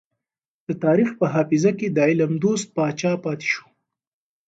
[0.67, 3.65] د تاريخ په حافظه کې د علم دوست پاچا پاتې شو.